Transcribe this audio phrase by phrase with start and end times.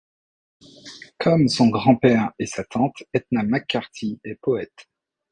[1.19, 4.89] Comme son grand-père et sa tante, Ethna MacCarthy est poète.